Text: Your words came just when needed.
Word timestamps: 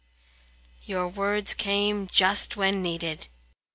Your 0.81 1.07
words 1.07 1.53
came 1.53 2.07
just 2.07 2.57
when 2.57 2.81
needed. 2.81 3.27